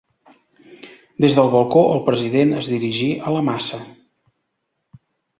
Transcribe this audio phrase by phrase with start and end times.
[1.25, 3.79] Des del balcó, el president es dirigí a la massa.